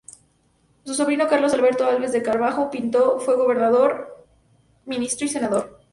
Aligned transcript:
Su 0.83 0.95
sobrino 0.95 1.27
Carlos 1.27 1.53
Alberto 1.53 1.85
Alves 1.85 2.11
de 2.11 2.23
Carvalho 2.23 2.71
Pinto 2.71 3.19
fue 3.19 3.35
gobernador, 3.35 4.25
ministro 4.87 5.27
y 5.27 5.29
senador. 5.29 5.79